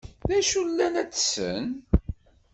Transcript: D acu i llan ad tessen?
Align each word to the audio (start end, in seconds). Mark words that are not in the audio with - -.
D 0.27 0.31
acu 0.39 0.57
i 0.65 0.65
llan 0.69 0.95
ad 1.01 1.09
tessen? 1.13 1.65